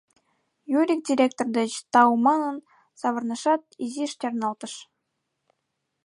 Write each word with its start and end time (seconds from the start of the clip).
Юрик 0.79 1.01
директор 1.09 1.47
деч, 1.57 1.71
тау 1.93 2.11
манын, 2.25 2.57
савырнышат, 2.99 3.61
изиш 3.83 4.11
чарналтыш. 4.21 4.73